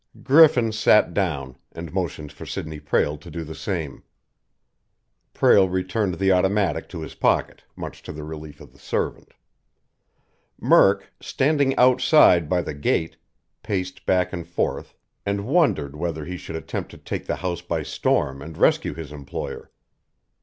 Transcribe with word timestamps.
Griffin 0.23 0.71
sat 0.71 1.13
down 1.13 1.55
and 1.73 1.93
motioned 1.93 2.31
for 2.31 2.43
Sidney 2.43 2.79
Prale 2.79 3.19
to 3.19 3.29
do 3.29 3.43
the 3.43 3.53
same. 3.53 4.01
Prale 5.31 5.69
returned 5.69 6.15
the 6.15 6.31
automatic 6.31 6.89
to 6.89 7.01
his 7.01 7.13
pocket, 7.13 7.63
much 7.75 8.01
to 8.01 8.11
the 8.11 8.23
relief 8.23 8.59
of 8.59 8.71
the 8.73 8.79
servant. 8.79 9.35
Murk, 10.59 11.13
standing 11.21 11.75
outside 11.77 12.49
by 12.49 12.63
the 12.63 12.73
gate, 12.73 13.15
paced 13.61 14.03
back 14.07 14.33
and 14.33 14.47
forth 14.47 14.95
and 15.23 15.45
wondered 15.45 15.95
whether 15.95 16.25
he 16.25 16.35
should 16.35 16.55
attempt 16.55 16.89
to 16.89 16.97
take 16.97 17.27
the 17.27 17.35
house 17.35 17.61
by 17.61 17.83
storm 17.83 18.41
and 18.41 18.57
rescue 18.57 18.95
his 18.95 19.11
employer. 19.11 19.69